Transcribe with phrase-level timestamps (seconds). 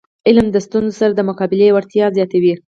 [0.27, 2.53] علم د ستونزو سره د مقابلي وړتیا زیاتوي.